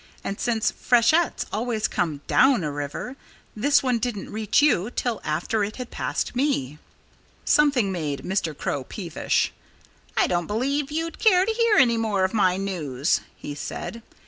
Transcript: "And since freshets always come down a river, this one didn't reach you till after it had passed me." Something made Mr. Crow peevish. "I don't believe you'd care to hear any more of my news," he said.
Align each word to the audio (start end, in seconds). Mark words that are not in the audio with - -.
"And 0.23 0.39
since 0.39 0.71
freshets 0.71 1.45
always 1.53 1.87
come 1.87 2.21
down 2.25 2.63
a 2.63 2.71
river, 2.71 3.15
this 3.55 3.83
one 3.83 3.99
didn't 3.99 4.31
reach 4.31 4.59
you 4.59 4.89
till 4.89 5.21
after 5.23 5.63
it 5.63 5.75
had 5.75 5.91
passed 5.91 6.35
me." 6.35 6.79
Something 7.45 7.91
made 7.91 8.23
Mr. 8.23 8.57
Crow 8.57 8.83
peevish. 8.83 9.53
"I 10.17 10.25
don't 10.25 10.47
believe 10.47 10.89
you'd 10.89 11.19
care 11.19 11.45
to 11.45 11.53
hear 11.53 11.77
any 11.77 11.97
more 11.97 12.23
of 12.23 12.33
my 12.33 12.57
news," 12.57 13.21
he 13.37 13.53
said. 13.53 14.01